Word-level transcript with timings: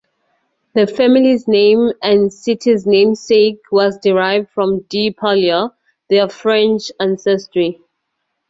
The 0.73 0.87
family's 0.87 1.47
name, 1.47 1.91
and 2.01 2.33
City's 2.33 2.87
namesake, 2.87 3.59
was 3.71 3.99
derived 4.03 4.49
from 4.49 4.79
DeParlier, 4.85 5.75
their 6.09 6.27
French 6.27 6.91
ancestry. 6.99 7.79